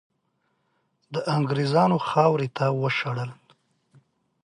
[1.13, 3.31] د انګریزانو خاورې ته وشړل.